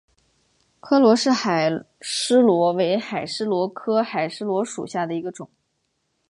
[0.79, 1.69] 柯罗氏海
[1.99, 5.47] 蛳螺为海蛳螺科海蛳螺属下的一个种。